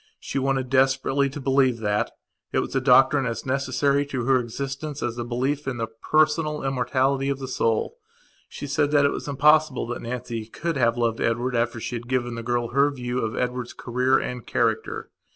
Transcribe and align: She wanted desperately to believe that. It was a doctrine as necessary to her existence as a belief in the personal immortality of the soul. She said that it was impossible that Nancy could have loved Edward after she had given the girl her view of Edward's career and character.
She 0.19 0.39
wanted 0.39 0.71
desperately 0.71 1.29
to 1.29 1.39
believe 1.39 1.77
that. 1.77 2.09
It 2.51 2.57
was 2.57 2.75
a 2.75 2.81
doctrine 2.81 3.27
as 3.27 3.45
necessary 3.45 4.03
to 4.07 4.25
her 4.25 4.39
existence 4.39 5.03
as 5.03 5.15
a 5.19 5.23
belief 5.23 5.67
in 5.67 5.77
the 5.77 5.85
personal 5.85 6.63
immortality 6.63 7.29
of 7.29 7.37
the 7.37 7.47
soul. 7.47 7.99
She 8.49 8.65
said 8.65 8.89
that 8.89 9.05
it 9.05 9.11
was 9.11 9.27
impossible 9.27 9.85
that 9.89 10.01
Nancy 10.01 10.47
could 10.47 10.75
have 10.75 10.97
loved 10.97 11.21
Edward 11.21 11.55
after 11.55 11.79
she 11.79 11.97
had 11.97 12.07
given 12.07 12.33
the 12.33 12.41
girl 12.41 12.69
her 12.69 12.89
view 12.89 13.19
of 13.19 13.35
Edward's 13.35 13.73
career 13.73 14.17
and 14.17 14.43
character. 14.47 15.11